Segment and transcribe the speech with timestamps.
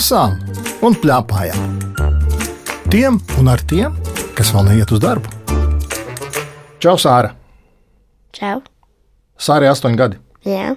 [0.00, 0.38] lasām
[0.80, 1.64] un plēpājām.
[2.88, 3.92] Tiem un ar tiem,
[4.32, 5.28] kas vēl neiet uz darbu.
[6.80, 7.34] Čau, Sāra!
[8.32, 8.62] Čau.
[9.36, 10.16] Sāra ir astoņi gadi.
[10.48, 10.70] Jā,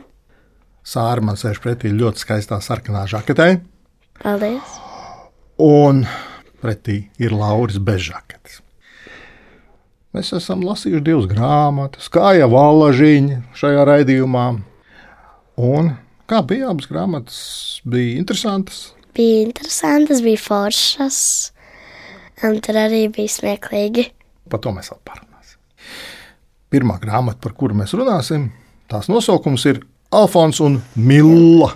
[0.83, 3.61] Sāra man sēž pretī ļoti skaistā sarkanā žaketē,
[4.19, 4.73] paldies.
[5.55, 6.01] un
[6.59, 8.57] pretī ir Lauris bez žaketes.
[10.11, 14.49] Mēs esam lasījuši divas grāmatas, kā jau valažiņa šajā raidījumā.
[15.63, 15.93] Un
[16.27, 17.39] kā bija abas grāmatas,
[17.87, 18.83] bija interesantas.
[19.13, 21.19] Bija interesantas, bija foršas.
[22.43, 24.07] Un tur arī bija smieklīgi.
[24.49, 25.59] Par to mēs vēl parunāsim.
[26.73, 28.49] Pirmā grāmata, par kuru mēs runāsim,
[28.89, 31.71] tās nosaukums ir Alfons un Milla.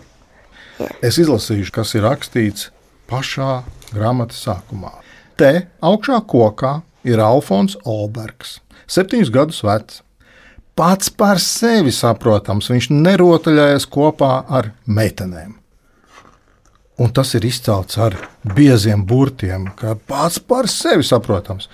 [1.01, 2.71] Es izlasīšu, kas ir rakstīts
[3.09, 3.61] pašā
[3.93, 4.91] grāmatas sākumā.
[5.37, 8.57] Te augšā kokā ir Alfons Olbergs,
[8.89, 10.01] septiņus gadus vecs.
[10.77, 15.55] Pats par sevi saprotams, viņš nerotaļājas kopā ar meitenēm.
[16.97, 18.15] Un tas ir izcelts ar
[18.57, 21.67] bieziem burtiem, kā pats par sevi saprotams.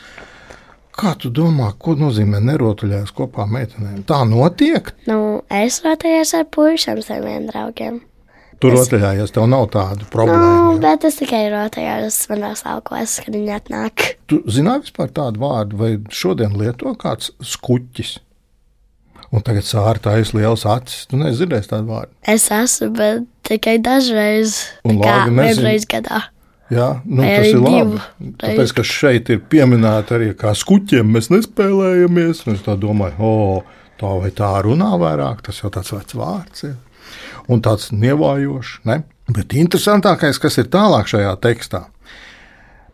[0.94, 4.04] Kā tu domā, ko nozīmē nerotaļājas kopā meitenēm?
[4.06, 4.92] Tā notiek.
[5.10, 8.02] Nu, es rotējos ar puišiem saviem draugiem.
[8.62, 10.76] Tu rotaļājies, tev nav tādu Nu, problēmu.
[10.76, 10.78] ja?
[10.84, 14.06] bet es tikai rotējos manos laukos, kad viņi atnāk.
[14.30, 18.18] Tu zināji vispār tādu vārdu, vai šodien lieto kāds skuķis?
[19.34, 21.08] Un tagad sārta aiz lielas acis.
[21.10, 22.14] Tu neesi dzirdējis tādu vārdu.
[22.30, 24.58] Es esmu, bet tikai dažreiz.
[24.88, 25.50] Un Lāga nezina.
[25.50, 26.22] vienreiz gadā.
[26.74, 27.76] Jā, nu, Vai tas ir labi.
[27.76, 32.46] divu Tāpēc, ka šeit ir pieminēta arī kā skuķiem, mēs nespēlējamies.
[32.54, 33.34] Es domāju, o,
[34.00, 36.76] tā vai tā runā vairāk, tas jau tāds vecs vārds ir.
[37.52, 38.80] Un tāds nievājošs.
[38.90, 39.02] Ne?
[39.30, 41.86] Bet interesantākais, kas ir tālāk šajā tekstā,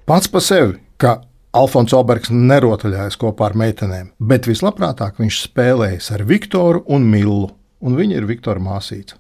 [0.10, 1.20] pats par sevi, ka
[1.56, 7.50] Alfons Obergs nerotaļājas kopā ar meitenēm, bet vislabprātāk viņš spēlējas ar Viktoru un Millu,
[7.82, 9.18] un viņa ir Viktora māsīca.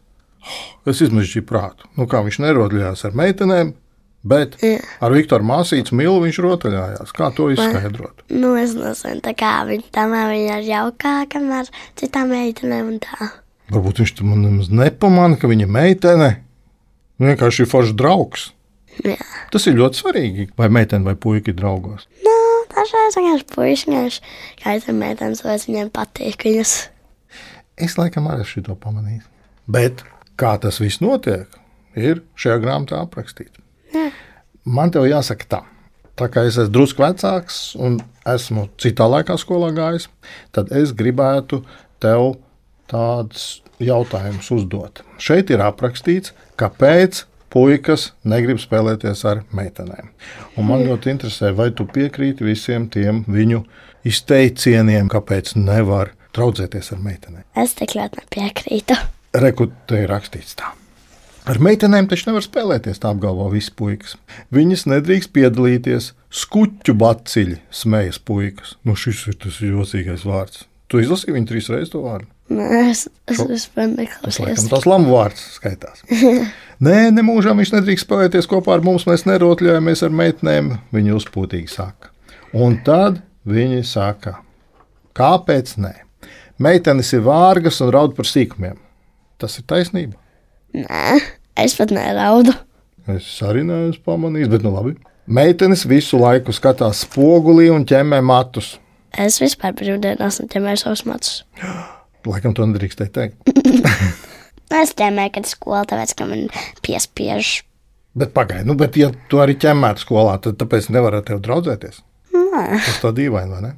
[0.89, 3.73] Es izmežģīju prātu, nu, kā viņš nerotaļājās ar meitenēm,
[4.29, 7.13] bet ar Viktoru māsīcu Millu viņš rotaļājās.
[7.15, 8.25] Kā to izskaidrot?
[8.31, 13.31] Nu, es nezinu, tā kā viņa tam viņa ir jaukāka ar citām meitenēm un tā.
[13.69, 16.29] Varbūt viņš tam nemaz nepamanā, ka viņa meitene.
[17.19, 18.49] Vienkārši ir foršs draugs.
[19.05, 19.19] Jā.
[19.53, 22.07] Tas ir ļoti svarīgi, vai meitene vai puika ir draugos.
[22.25, 22.35] Nu,
[22.71, 24.23] dažreiz vienkārši puiši vienkārši
[24.63, 26.73] kaitē meitenes, vai viņiem patīk viņas.
[27.79, 29.27] Es laikam arī esmu to pamanījis.
[29.69, 30.03] Bet
[30.39, 31.47] kā tas viss notiek,
[31.99, 33.59] ir šajā grāmatā aprakstīts.
[34.69, 35.61] Man te jāsaka tā.
[36.19, 40.09] Tā kā es esmu drusku vecāks un esmu citā laikā skolā gājis,
[40.51, 41.61] tad es gribētu
[42.03, 42.33] tev
[42.91, 45.03] tādus jautājumus uzdot.
[45.21, 47.23] Šeit ir aprakstīts, kāpēc
[47.53, 50.11] puikas negrib spēlēties ar meitenēm.
[50.59, 53.63] Un man ļoti interesē, vai tu piekrīti visiem tiem viņu
[54.09, 57.47] izteicieniem, kāpēc nevar draudzēties ar meitenēm.
[57.57, 58.99] Es tik ļoti nepiekrītu.
[59.35, 60.71] Rekrutē ir rakstīts tā.
[61.49, 64.17] Ar meitenēm taču nevar spēlēties, tā apgalvo visi puikas.
[64.53, 68.75] Viņas nedrīkst piedalīties skuķu baciļi, smējas puikas.
[68.85, 70.65] Nu, šis ir tas jocīgais vārds.
[70.89, 72.29] Tu izlasīji viņu trīs reizes to vārdu.
[72.49, 74.69] Nē, es, es vispār Tas laikam neklausījos.
[74.71, 76.01] tas lamu vārds skaitās.
[76.85, 82.09] Nē, nemūžam viņš nedrīkst spēlēties kopā ar mums, mēs nerotļojamies ar meitenēm, viņi uzpūtīgi saka.
[82.57, 84.39] Un tad viņi saka,
[85.17, 85.93] kāpēc nē?
[86.59, 88.79] Meitenes ir vārgas un raud par sīkumiem.
[89.39, 90.17] Tas ir taisnība.
[90.75, 91.19] Nē,
[91.63, 92.53] es pat neraudu.
[93.09, 94.95] Es arī neesmu pamanījis, bet nu labi.
[95.29, 98.75] Meitenes visu laiku skatās spogulī un ķemmē matus.
[99.17, 101.39] Es vispār brīvdienās neķemēju savus matus.
[102.29, 103.39] Laikam to nedrīkst teikt.
[104.69, 106.43] Es ķemēju, kad skolā, tāpēc, ka man
[106.85, 107.63] piespiež.
[108.19, 112.03] Bet pagaidi, nu, bet ja tu arī ķemmētu skolā, tad tāpēc nevar ar tevi draudzēties.
[112.35, 113.71] Nē, Tas tā dīvaini, vai ne?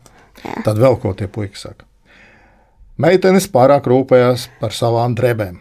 [0.43, 0.57] Jā.
[0.65, 1.87] Tad vēl ko tie puikas saka.
[2.99, 5.57] Meitenes pārāk rūpējās par savām drēbēm.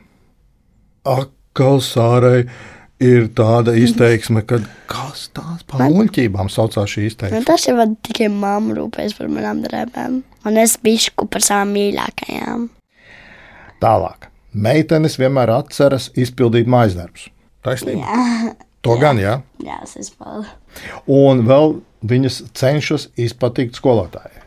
[1.08, 2.48] Akal sārai
[3.00, 4.58] ir tāda izteiksme, ka
[4.90, 7.44] kas tās par muļķībām saucās šī nu, izteiksme.
[7.48, 10.20] tas jau tikai mamma rūpēs par manām drēbēm.
[10.48, 12.66] Un es bišku par savām mīļākajām.
[13.80, 14.28] Tālāk.
[14.52, 17.28] Meitenes vienmēr atceras izpildīt mājas darbus.
[17.64, 18.02] Taisnība.
[18.02, 19.40] Jā, To gan, jā.
[19.60, 20.48] jā es izpaudu.
[21.10, 21.74] Un vēl
[22.08, 24.40] viņas cenšas izpatikt skolotājai.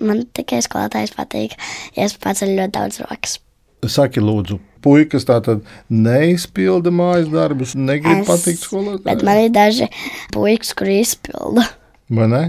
[0.00, 1.56] Man tikai skolotājs patīk,
[1.96, 3.38] ja es ir ļoti daudz rokas.
[3.86, 9.24] Saki, lūdzu, puikas tā tad neizpilda mājas darbus, negrib Es- patikt Bet skolotājai.
[9.24, 9.88] man ir daži
[10.32, 11.64] puikas, kuri izpilda.
[12.10, 12.42] Vai ne?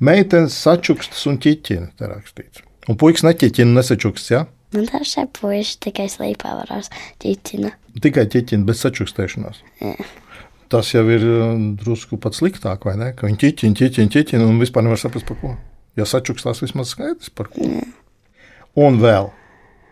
[0.00, 2.62] Meitenes sačukstas un ķiķina, te rakstīts.
[2.88, 4.46] Un puikas neķiķina, nesačukstas, jā?
[4.74, 6.90] Man tā šie puiši tikai slīpā varās
[7.22, 7.70] ķīķina.
[8.04, 9.62] Tikai ķiķina, bez sačukstēšanās.
[9.80, 9.94] Jā.
[10.68, 13.12] Tas jau ir uh, drusku pat sliktāk, vai ne?
[13.16, 15.54] Ka viņi ķiķina, ķiķina, ķiķina un vispār nevar saprast, par ko.
[15.98, 17.66] Ja sačukstās, vismaz skaidrs, par ko.
[18.78, 19.32] Un vēl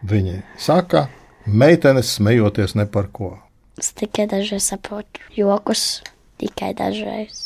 [0.06, 1.08] viņi saka,
[1.46, 3.34] meitenes smejoties ne par ko.
[3.76, 6.00] Es tikai dažreiz saprotu jokus,
[6.40, 7.42] tikai dažreiz.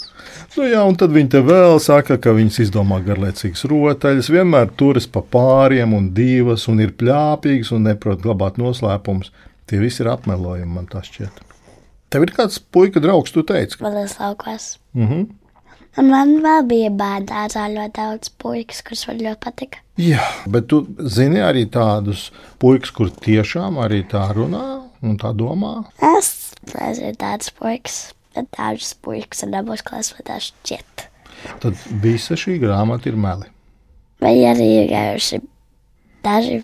[0.57, 5.09] Nu, jā, un tad viņi te vēl saka, ka viņas izdomā garlaicīgas rotaļas, vienmēr turas
[5.11, 9.33] pa pāriem un divas, un ir pļāpīgas un neprot glabāt noslēpumus.
[9.71, 11.45] Tie visi ir apmelojumi, man tas šķiet.
[12.11, 13.79] Tev ir kāds puika draugs, tu teici.
[13.81, 14.73] Vēl es laukos.
[14.99, 15.29] Mhm.
[15.31, 15.39] Un
[15.98, 19.82] man vēl bija bērnā ļoti daudz puikas, kurus man ļoti patika.
[20.00, 22.31] Jā, bet tu zini arī tādus
[22.62, 25.90] puikas, kur tiešām arī tā runā un tā domā.
[26.16, 31.06] Es nezinu, tāds puikas, bet dažas puikas ir dabūs klasē, tā šķiet.
[31.60, 33.48] Tad visa šī grāmata ir meli.
[34.20, 35.40] Vai arī gājuši
[36.25, 36.60] daži.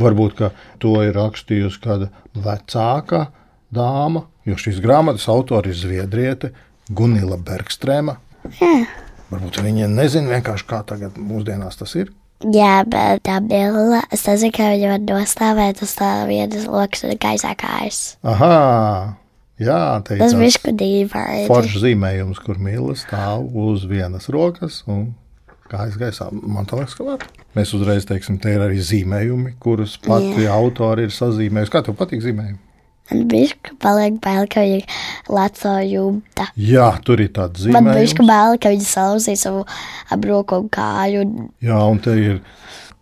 [0.00, 0.50] Varbūt ka
[0.80, 3.26] to ir rakstījusi kāda vecāka
[3.72, 6.52] dāma, jo šīs grāmatas autori ir zviedriete
[6.92, 8.18] Gunila Bergstrēma.
[8.60, 8.72] Jā.
[9.32, 12.10] Varbūt viņa nezina vienkārši, kā tagad mūsdienās tas ir.
[12.42, 17.52] Jā, bet tā bilde, es nezinu, kā viņa var nostāvēt uz tā vienas lokas gaisā
[17.56, 18.00] kājas.
[18.26, 19.14] Aha,
[19.62, 21.46] jā, te ir Tas bija dīvaini.
[21.46, 25.12] foršs zīmējums, kur mīla stāv uz vienas rokas un
[25.70, 26.28] kājas gaisā.
[26.32, 27.30] Man liekas, ka labi.
[27.56, 31.72] Mēs uzreiz teiksim, te ir arī zīmējumi, kurus pati autori ir sazīmējusi.
[31.72, 32.58] Kā tev patīk zīmējumi?
[33.12, 34.86] Man bija paliek bail, ka viņa
[35.28, 36.46] leco jumta.
[36.56, 39.66] Jā, tur ir tāds Man bija bail, ka viņa salauzīs savu
[40.14, 41.26] abroku un kāju.
[41.60, 42.38] Jā, un te ir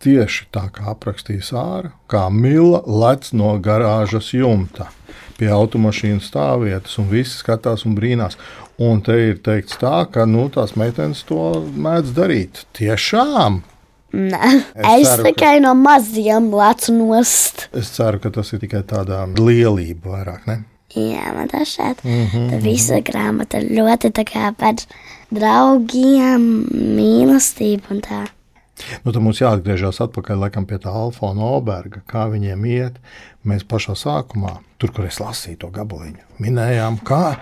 [0.03, 4.91] tieši tā, kā aprakstīja Sāra, kā mila lec no garāžas jumta
[5.39, 8.37] pie automašīnas stāvvietas, un visi skatās un brīnās.
[8.81, 12.65] Un te ir teikts tā, ka nu, tās meitenes to mēdz darīt.
[12.77, 13.63] Tiešām!
[14.13, 17.69] Nē, Es es, ceru, ka- tikai no maziem lecu nost.
[17.73, 20.59] Es ceru, ka tas ir tikai tādā lielībā, vairāk ne.
[20.97, 22.01] Jā, man tas šeit.
[22.05, 22.51] Mm -hmm.
[22.51, 24.75] Tā visa grāmata ļoti tā kā par
[25.31, 26.43] draugiem,
[26.97, 28.27] mīlestību un tā.
[29.05, 32.97] Nu, tad mums jāatgriežas atpakaļ laikam, pie tā Alfona Oberga, kā viņiem iet.
[33.47, 37.37] Mēs pašā sākumā, tur, kur es lasīju to gabaliņu, minējām, kā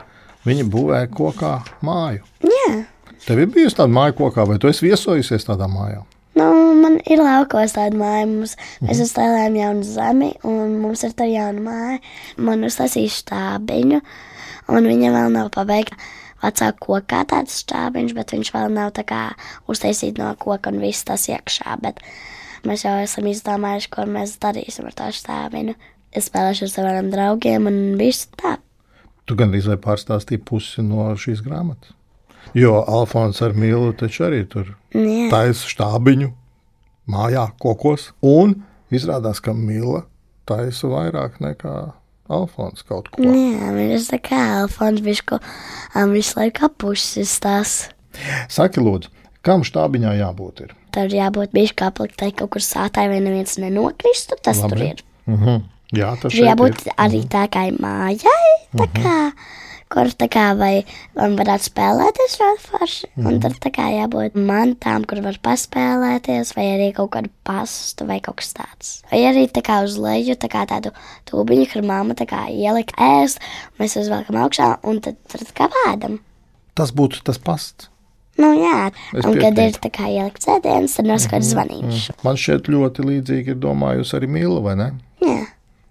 [0.46, 2.20] viņi būvēja kokā māju.
[2.42, 2.84] Jā.
[3.26, 6.02] Tev ir bijusi tāda māja kokā, vai tu esi viesojusies tādā mājā?
[7.06, 8.26] Ir laukos tāda māja.
[8.30, 8.54] Mums,
[8.84, 11.98] mēs uzstādījām jaunu zemi, un mums ir tā jauna māja.
[12.42, 14.00] Man uztaisīja štābiņu,
[14.74, 15.98] un viņa vēl nav pabeigta.
[16.38, 19.22] Vecā kokā tāds štābiņš, bet viņš vēl nav tā kā
[19.70, 21.78] uztaisīts no koka un viss tas iekšā.
[21.82, 21.98] Bet
[22.66, 25.74] mēs jau esam izdomājuši, ko mēs darīsim ar to štābiņu.
[26.14, 28.56] Es spēlēšu ar saviem draugiem, un viss tā.
[29.28, 31.92] Tu gandrīz vai pārstāstīji pusi no šīs grāmatas.
[32.56, 36.30] Jo Alfons ar Mīlu taču arī tur taisa štābiņu
[37.10, 38.12] mājā, kokos.
[38.24, 38.58] Un
[38.94, 40.04] izrādās, ka Mīla
[40.48, 41.76] taisa vairāk nekā
[42.28, 43.24] Alfons kaut ko.
[43.24, 47.78] Jā, viņš ir tā kā Alfons, viņš ko um, visu laiku apusis tās.
[48.52, 49.12] Saki, lūdzu,
[49.46, 50.66] kam štābiņā jābūt?
[50.66, 50.74] Ir?
[50.92, 54.36] Tur jābūt bijis kā apliktai kaut kur sātai, vai neviens nenokristu.
[54.44, 54.74] Tas Labi.
[54.74, 55.04] tur ir.
[55.28, 55.66] Mhm.
[55.96, 56.92] Jā, tas šeit jābūt ir.
[57.00, 58.34] arī tā kā mājai,
[58.76, 59.14] tā kā,
[59.92, 60.84] kur tā kā vai
[61.16, 63.10] man varētu spēlēties ļoti forši.
[63.24, 68.18] Un tur tā kā jābūt mantām, kur var paspēlēties, vai arī kaut kādu pastu vai
[68.24, 68.90] kaut kas tāds.
[69.12, 70.92] Vai arī tā kā uz leju, tā kā tādu
[71.30, 73.40] tūbiņu, kur mamma tā kā ielika ēst,
[73.80, 76.18] mēs uzvelkam augšā un tad tur tā kā vēdam.
[76.78, 77.88] Tas būtu tas pasts.
[78.38, 79.64] Nu jā, Es un kad piekrītu.
[79.66, 82.14] ir tā kā ielikt sēdienas, tad noskatīt zvanīšu.
[82.22, 84.86] Man šķiet ļoti līdzīgi ir domājusi arī Mīla, vai ne?
[85.24, 85.40] Jā.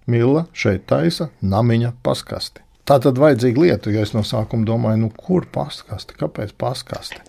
[0.07, 2.63] Mīla šeit taisa namiņa paskasti.
[2.88, 7.20] Tā tad vajadzīga lieta, jo es no sākuma domāju, nu, kur paskasti, kāpēc paskasti.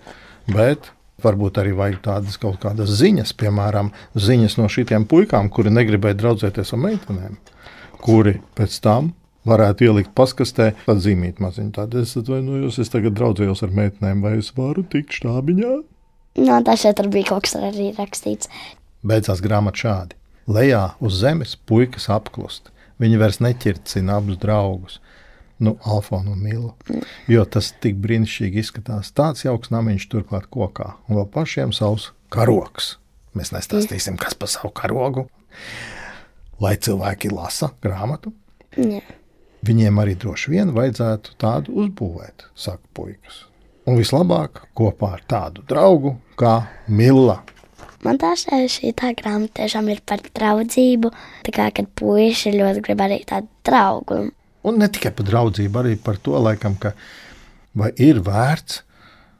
[0.55, 0.93] Bet
[1.25, 6.75] varbūt arī vajag tādas kaut kādas ziņas, piemēram, ziņas no šiem puikām, kuri negribēja draudzēties
[6.77, 7.39] ar meitenēm,
[8.05, 9.13] kuri pēc tam
[9.49, 11.73] varētu ielikt paskastē, tad zīmīt maziņu.
[11.75, 15.75] Tad es atvainojos, es tagad draudzējos ar meitenēm, vai es varu tikt štābiņā?
[16.39, 18.51] No, tā šeit bija kaut kas arī rakstīts.
[19.07, 20.19] Beidzās grāmata šādi.
[20.49, 22.71] Lejā uz zemes puikas apklust.
[23.03, 24.99] Viņi vairs neķircina abus draugus,
[25.65, 26.73] nu, Alfonu un Milu.
[27.31, 29.13] Jo tas tik brīnišķīgi izskatās.
[29.17, 32.97] Tāds jauks namiņš turklāt kokā un vēl pašiem savs karoks.
[33.39, 35.29] Mēs nestāstīsim, kas par savu karogu.
[36.63, 38.33] Lai cilvēki lasa grāmatu,
[38.75, 39.03] Jā.
[39.67, 43.45] viņiem arī droši vien vajadzētu tādu uzbūvēt, saka puikas.
[43.89, 46.61] Un vislabāk kopā ar tādu draugu kā
[46.91, 47.39] Mila.
[48.05, 51.11] Man tā šeit šī tā grāmata tiešām ir par draudzību.
[51.47, 54.21] Tā kā, kad puiši ļoti grib arī tādu draugu.
[54.67, 56.95] Un ne tikai par draudzību, arī par to, laikam, ka
[57.79, 58.83] vai ir vērts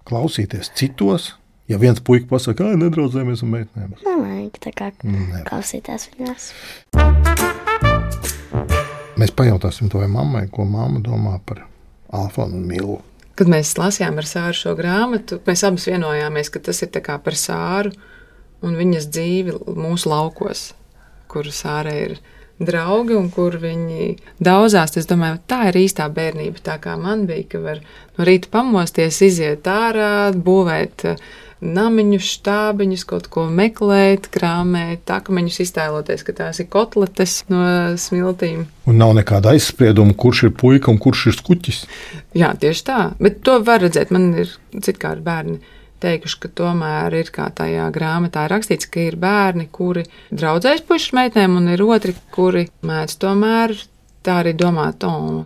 [0.09, 1.33] klausīties citos.
[1.69, 5.43] Ja viens puika pasakā, ka nedraudzējamies ar meitenēm, Nevajag tā kā Nevar.
[5.51, 6.47] klausīties viņās.
[9.21, 11.67] mēs pajautāsim to mammai, ko mamma domā par
[12.15, 13.01] Alfonu un Milu.
[13.37, 17.93] Kad mēs lasījām ar Sāru šo grāmatu, mēs abas vienojāmies, ka tas ir par Sāru
[18.65, 20.73] un viņas dzīvi mūsu laukos,
[21.29, 22.17] kur Sāra ir
[22.59, 24.97] draugi un kur viņi daudzās.
[24.99, 27.83] Es domāju, tā ir īstā bērnība, tā kā man bija, ka var
[28.19, 31.29] no rīta pamosties, iziet ārā, būvēt uh,
[31.65, 37.63] namiņus, štābiņus, kaut ko meklēt, krāmēt, akmeņus iztēloties, ka tās ir kotletes no
[37.99, 38.67] smiltīm.
[38.89, 41.83] Un nav nekāda aizsprieduma, kurš ir puika un kurš ir skuķis.
[42.39, 43.01] Jā, tieši tā.
[43.23, 44.15] Bet to var redzēt.
[44.15, 45.59] Man ir citkārt bērni
[46.03, 51.59] teikuši, ka tomēr ir kā tajā grāmatā rakstīts, ka ir bērni, kuri draudzējas puikas meitēm,
[51.61, 53.77] un ir otri, kuri mēdz tomēr
[54.29, 55.45] tā arī domāt, o,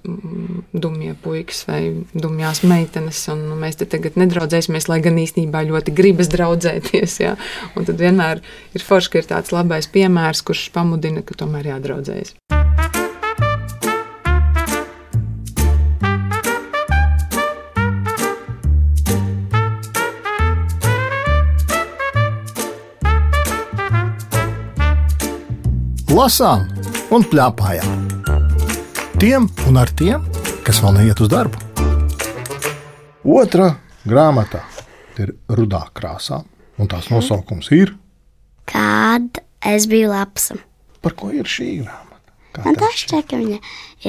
[0.73, 1.81] dumjie puikas vai
[2.15, 7.19] dumjās meitenes, un mēs te tagad nedraudzēsimies, lai gan īstenībā ļoti gribas draudzēties.
[7.23, 7.37] Jā.
[7.77, 8.43] Un tad vienmēr
[8.75, 12.52] ir forši, ka ir tāds labais piemērs, kurš pamudina, ka tomēr jādraudzējas.
[26.13, 26.67] Lasām
[27.17, 28.03] un plēpājām
[29.17, 30.27] tiem un ar tiem,
[30.61, 31.57] kas vēl neiet uz darbu.
[33.25, 33.71] Otra
[34.05, 34.61] grāmatā
[35.23, 36.43] ir rudā krāsā,
[36.77, 37.95] un tās nosaukums ir
[38.69, 40.51] Kad es biju labs.
[41.01, 42.37] Par ko ir šī grāmata?
[42.53, 43.59] Kā Man tas šķiet, ka viņa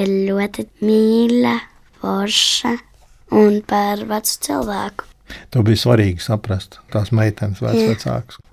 [0.03, 1.57] ir ļoti mīļa,
[2.03, 2.74] forša
[3.39, 5.07] un par vecu cilvēku.
[5.55, 8.43] Tev bija svarīgi saprast tās meitenes vecākas.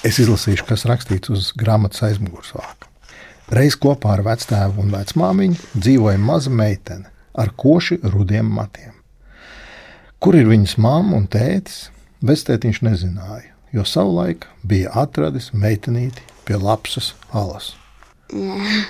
[0.00, 2.88] Es izlasīšu, kas rakstīts uz grāmatas aizmugures vāka.
[3.52, 8.94] Reiz kopā ar vectēvu un vecmāmiņu dzīvoja maza meitene ar koši rudiem matiem.
[10.20, 11.90] Kur ir viņas mamma un tētis?
[12.24, 17.74] Vectētiņš nezināja, jo savulaik bija atradis meitenīti pie lapsas alas.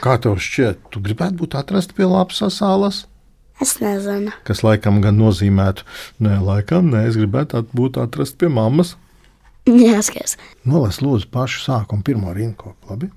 [0.04, 3.04] Kā tev šķiet, tu gribētu būt atrasta pie lapsas alas?
[3.60, 4.30] Es nezinu.
[4.46, 5.84] Kas laikam gan nozīmētu,
[6.22, 8.94] nē, laikam, nē, es gribētu būt atrasta pie mammas.
[9.86, 10.36] Jāskatās.
[10.66, 13.10] Nolas lūdzu pašu sākumu pirmo rinkopu, labi?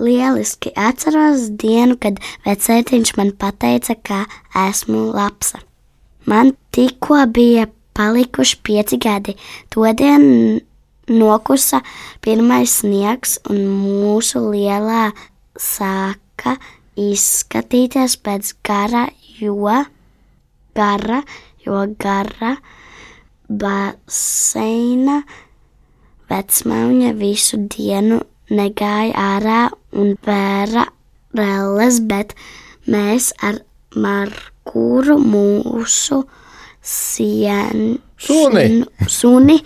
[0.00, 4.22] Lieliski atceros dienu, kad vecētiņš man teica, ka
[4.68, 5.52] esmu labs.
[6.24, 7.66] Man tikko bija
[7.96, 9.36] palikuši pieci gadi.
[9.68, 10.60] Todien
[11.10, 11.82] nokusa
[12.24, 15.10] pirmais sniegs, un mūsu lielā
[15.60, 16.56] sāka
[16.96, 19.08] izskatīties pēc gara,
[19.40, 19.84] jo
[20.76, 21.20] gara,
[21.66, 22.56] jo gara
[23.50, 25.20] baseina
[26.30, 28.20] vecmāmiņa visu dienu
[28.50, 30.86] negāja ārā un bēra
[31.36, 32.34] relles, bet
[32.90, 33.60] mēs ar
[33.94, 36.22] Markuru mūsu
[36.82, 38.84] sienu Suni.
[39.08, 39.56] suni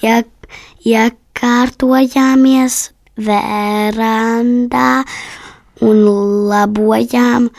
[0.00, 0.22] ja,
[0.86, 2.76] iekārtojāmies
[3.16, 5.04] verandā
[5.84, 6.02] un
[6.50, 7.50] labojām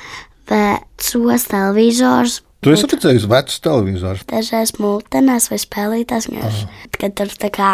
[0.49, 2.41] vecos televizors.
[2.65, 4.23] Tu esi redzējis vecus televizorus.
[4.31, 6.25] Dažreiz mūtenēs vai spēlītās,
[6.97, 7.67] kad tur tā kā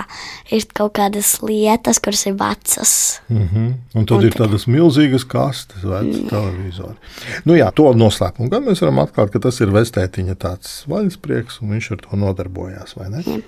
[0.52, 2.94] ir kaut kādas lietas, kuras ir vecas.
[3.30, 3.70] Mm -hmm.
[3.96, 6.98] Un tad Un ir tā- tādas milzīgas kastes, vecas televizori.
[7.46, 11.70] Nu, jā, to noslēpumu gan mēs varam atklāt, ka tas ir vestētiņa tāds vaļasprieks, un
[11.70, 13.24] viņš ar to nodarbojās, vai ne?
[13.26, 13.42] Jā.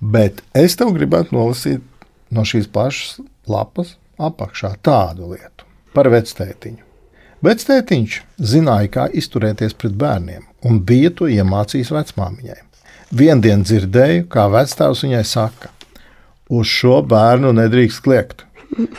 [0.00, 1.80] Bet es tev gribētu nolasīt
[2.30, 5.64] no šīs pašas lapas apakšā tādu lietu
[5.94, 6.87] par vectētiņu.
[7.44, 8.14] Vectētiņš
[8.50, 12.58] zināja, kā izturēties pret bērniem, un bija to iemācījis vecmāmiņai.
[13.14, 15.70] Vienu dienu dzirdēju, kā vectēvs viņai saka,
[16.50, 18.44] uz šo bērnu nedrīkst kliegt.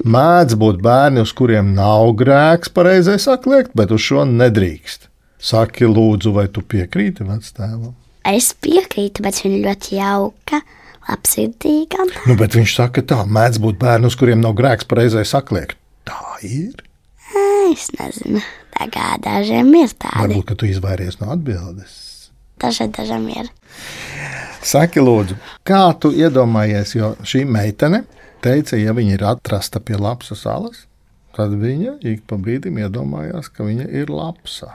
[0.07, 5.09] Mēdz būt bērni, uz kuriem nav grēks, pareizai sakliekt, bet uz šo nedrīkst.
[5.39, 7.93] Saki, lūdzu, vai tu piekrīti vectēvam?
[8.27, 10.63] Es piekrītu, bet viņa ļoti jauka,
[11.11, 12.07] labsirdīga.
[12.23, 15.75] Nu, bet viņš saka, tā mēdz būt bērni, uz kuriem nav grēks, pareizai sakliekt.
[16.07, 16.87] Tā ir.
[17.69, 18.41] Es nezinu,
[18.73, 20.17] tā kā dažiem ir tādi.
[20.23, 21.97] Varbūt, ka tu izvairies no atbildes.
[22.59, 23.49] Dažiem, dažiem ir.
[24.65, 28.01] Saki, lūdzu, kā tu iedomājies, jo šī meitene
[28.43, 30.81] teica, ja viņa ir atrasta pie lapsa salas,
[31.37, 34.73] tad viņa ik pa brīdim iedomājās, ka viņa ir lapsa.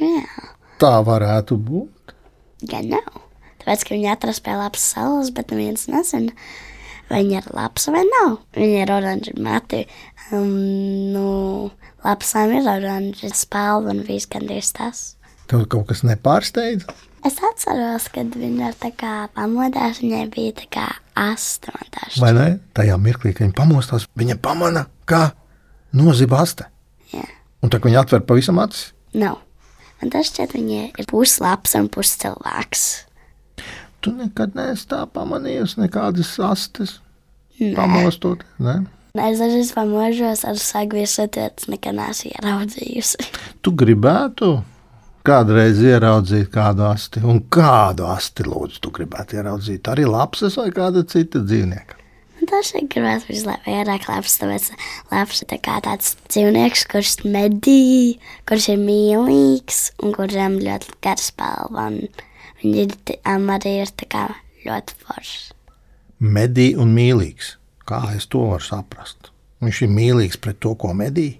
[0.00, 0.50] Jā,
[0.82, 2.12] Tā varētu būt.
[2.68, 3.20] gan nav.
[3.62, 6.34] Tāpēc, ka viņi atrast pie labas salas, bet neviens nezina,
[7.10, 8.38] vai viņa ir labs vai nav.
[8.56, 9.84] Viņa ir oranži mati.
[10.32, 10.50] Um,
[11.14, 11.26] nu,
[12.04, 15.04] lapsām ir oranži spalva un viss gandrīz tas.
[15.50, 16.88] Tev kaut kas nepārsteidz.
[17.24, 21.72] Es atceros, kad viņa tā kā pamodās, viņai bija tā kā asta
[22.20, 22.48] Vai ne?
[22.76, 25.30] Tajā mirklī, kad viņa pamostās, viņa pamana, kā
[25.96, 26.68] noziba aste.
[27.14, 27.24] Jā.
[27.64, 29.38] Un tā, viņa atver pavisam acis, Nav.
[30.02, 32.82] Man tas šķiet, viņa ir puslabs un puscilvēks.
[34.04, 36.98] Tu nekad neesi tā pamanījusi nekādas astes.
[37.54, 38.82] Pamostot, ne?
[39.14, 43.28] Es dažreiz pamožos ar sagviesoties, nekad neesmu ieraudzījusi.
[43.62, 44.56] Tu gribētu
[45.24, 51.04] kādreiz ieraudzīt kādu asti, un kādu asti lūdzu, tu gribētu ieraudzīt arī lapsas vai kāda
[51.08, 52.00] cita dzīvnieka.
[52.50, 54.66] Tas ir grūti uzlēt vairāk lapas, tāpēc
[55.14, 58.18] lapas ir tā kā tāds dzīvnieks, kurš medī,
[58.50, 61.86] kurš ir mīlīgs un kuram ļoti gara spēlva.
[62.64, 63.90] Um, arī ir
[64.64, 65.52] ļoti forši.
[66.24, 67.56] Medī un mīlīgs.
[67.84, 69.28] Kā es to varu saprast?
[69.60, 71.34] Viņš ir mīlīgs pret to, ko medī.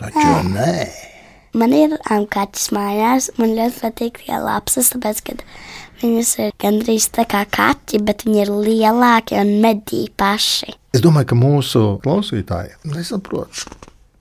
[0.00, 0.74] Taču nē.
[1.54, 5.34] Man ir um, kaķis mājās, man ļoti patīk tie lapsas, tāpēc, ka
[6.02, 10.76] viņas ir gandrīz tā kā kaķi, bet viņi ir lielāki un medī paši.
[10.94, 13.64] Es domāju, ka mūsu klausītāji nesaprot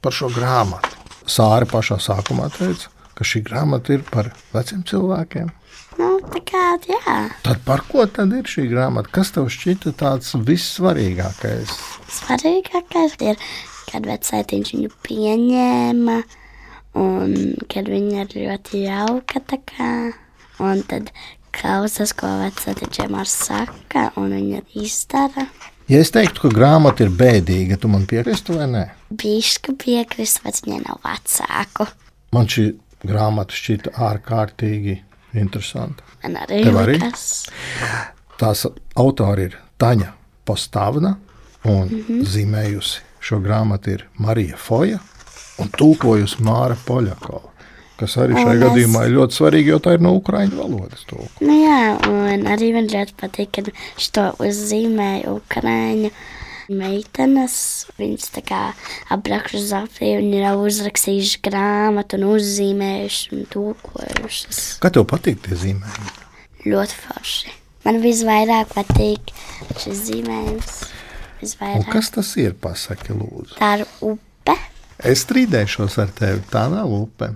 [0.02, 0.98] par šo grāmatu.
[1.30, 5.54] Sāra pašā sākumā teica, ka šī grāmata ir par veciem cilvēkiem.
[6.00, 6.15] Nu,
[6.48, 7.15] kā, jā.
[7.44, 9.12] Tad par ko tad ir šī grāmata?
[9.12, 11.74] Kas tev šķita tāds vissvarīgākais?
[12.15, 13.41] Svarīgākais ir,
[13.89, 16.15] kad vecētiņš viņu pieņēma,
[17.03, 17.36] un
[17.74, 19.44] kad viņa ir ļoti jauka.
[20.63, 21.12] Un tad
[21.56, 25.50] klausās, ko vecētiņš man saka, un viņa izdara.
[25.91, 28.86] Ja es teiktu, ka grāmata ir bēdīga, tu man piekristu vai nē?
[29.20, 31.91] Bišķi piekrist, bet viņai nav vecāku.
[32.36, 32.70] Man šī
[33.03, 35.00] grāmata šķita ārkārtīgi
[35.34, 36.04] interesanta.
[36.24, 36.98] Man arī Tev arī?
[37.00, 37.50] liekas.
[38.40, 40.14] Tās autori ir Taņa
[40.48, 41.16] Postāvna
[41.66, 42.24] un mm -hmm.
[42.26, 45.00] zīmējusi šo grāmatu ir Marija Foja
[45.60, 47.50] un tulkojusi Māra Poļakova.
[48.00, 51.06] Kas arī šajā es- gadījumā ir ļoti svarīgi, jo tā ir no ukraiņu valodas.
[51.42, 56.12] Nu, jā, un arī man ļoti patīk, kad viņš to uzzīmēja Ukrāņu
[56.74, 57.56] meitenes.
[58.00, 58.62] Viņas tā kā
[59.14, 64.62] aprakstu zapti, viņi ir uzrakstījuši grāmatu un uzzīmējuši un tūkojušas.
[64.84, 66.16] Kā tev patīk tie zīmējumi?
[66.70, 67.54] Ļoti forši.
[67.88, 69.32] Man visvairāk patīk
[69.80, 70.80] šis zīmējums.
[71.64, 72.58] Un kas tas ir?
[72.60, 73.56] Pasaki, lūdzu.
[73.60, 74.56] Tā ir upe.
[75.08, 76.44] Es strīdēšos ar tevi.
[76.52, 77.32] Tā nav upe.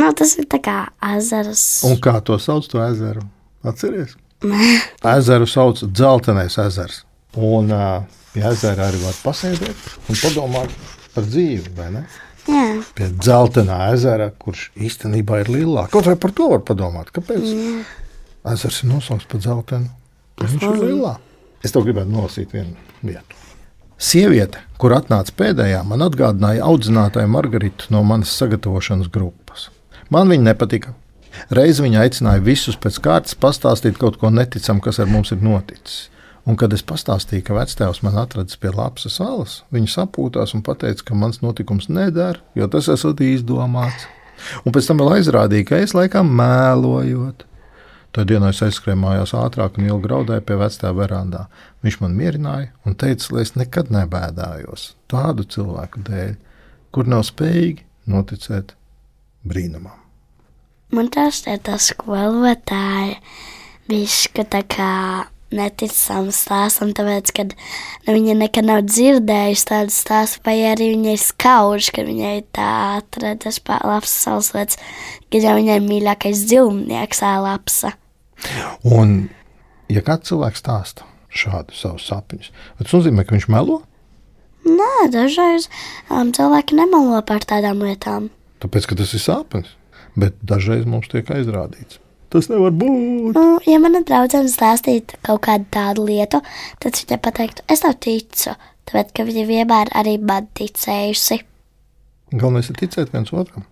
[0.00, 1.84] Nu, tas ir kā ezers.
[1.86, 3.22] Un kā to sauc, to ezeru?
[3.62, 4.16] Atceries?
[5.16, 7.04] Ezeru sauc Zeltenais ezers.
[7.38, 10.76] Un uh, pie ezera arī var pasēdēt un padomāt
[11.14, 11.72] par dzīvi.
[11.76, 12.04] vai ne?
[12.48, 12.62] Jā,
[12.98, 15.92] Pie dzeltenā ezera, kurš īstenībā ir lielāks.
[15.92, 17.12] Kaut vai par to var padomāt.
[17.14, 17.52] Kāpēc?
[18.52, 19.92] Ezers ir nosaukts par dzeltenu.
[20.42, 21.28] Viņš ir lielāks.
[21.62, 22.74] Es tev gribētu nolasīt vienu
[23.06, 23.38] vietu.
[24.02, 29.68] Sieviete, kur atnāca pēdējā, man atgādināja audzinātāju Margaritu no manas sagatavošanas grupas.
[30.10, 30.96] Man viņa nepatika.
[31.54, 36.08] Reiz viņa aicināja visus pēc kārtas pastāstīt kaut ko neticamu, kas ar mums ir noticis.
[36.42, 41.04] Un, kad es pastāstīju, ka vectēvs man atradis pie lapas salas, viņa sapūtās un teica,
[41.06, 44.08] ka mans notikums neder, jo tas esot izdomāts.
[44.66, 47.46] Un pēc tam vēl aizrādīja, ka es laikam mēlojot.
[48.12, 51.46] Tad dienā es aizskrēju mājās ātrāk un ilgi graudēju pie vecā verandā.
[51.86, 56.34] Viņš man mierināja un teica, lai es nekad nebēdājos tādu cilvēku dēļ,
[56.92, 58.74] kur nav spējīgi noticēt
[59.48, 59.96] brīnumam.
[60.92, 63.16] Man tas ir tas skolotāja.
[63.88, 64.90] Viņš ka tā kā
[65.56, 71.90] neticam stāstam, tāpēc, ka nu, viņa nekad nav dzirdējusi tādu stāstu, vai arī viņai skauž,
[71.94, 74.80] ka viņai tā atradas labs salslēts,
[75.30, 77.94] ka jau viņai mīļākais dzīvnieks ālapsa.
[78.88, 79.30] Un,
[79.92, 83.80] ja kāds cilvēks stāsta šādu savu sapņus, tas nozīmē, ka viņš melo.
[84.62, 85.66] Nē, dažreiz
[86.06, 88.30] um, cilvēki nemelo par tādām lietām.
[88.62, 89.72] Tāpēc, ka tas ir sapnis,
[90.14, 91.98] bet dažreiz mums tiek aizrādīts.
[92.32, 93.36] Tas nevar būt.
[93.36, 96.40] Nu, ja mana draudzene stāstītu kaut kādu tādu lietu,
[96.80, 98.54] tad viņa pateiktu, es tev ticu,
[98.88, 101.42] tāpēc, ka viņa vienmēr arī man ticējusi.
[102.32, 103.66] Galvenais ir ticēt viens otram.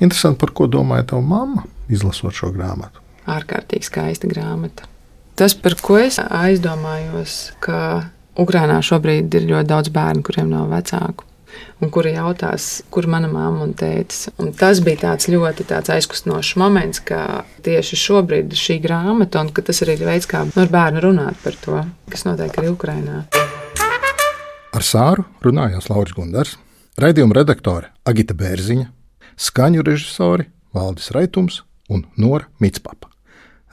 [0.00, 3.04] Interesanti, par ko domāja tava mamma, izlasot šo grāmatu.
[3.30, 4.88] ārkārtīgi skaista grāmata.
[5.38, 11.29] Tas, par ko es aizdomājos, ka Ukrainā šobrīd ir ļoti daudz bērnu, kuriem nav vecāku.
[11.80, 14.28] Un kuri jautās, kur mana mamma un tētis.
[14.40, 19.82] Un tas bija tāds ļoti tāds aizkustinošs moments, ka tieši šobrīd šī grāmata, un tas
[19.84, 21.82] arī ir veids, kā ar bērnu runāt par to,
[22.12, 23.24] kas notiek arī Ukrainā.
[24.70, 26.54] Ar Sāru runājās Lauris Gundars,
[27.00, 28.86] raidījuma redaktore Agita Bērziņa,
[29.40, 33.10] skaņu režisori Valdis Raitums un Nora Mitspapa.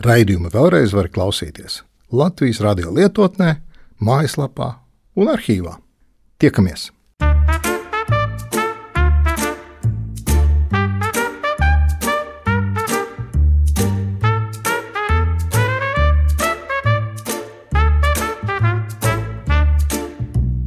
[0.05, 1.81] Raidījumu vēlreiz var klausīties
[2.13, 3.57] Latvijas radio lietotnē,
[3.99, 4.73] mājaslapā
[5.19, 5.77] un arhīvā.
[6.39, 6.91] Tiekamies!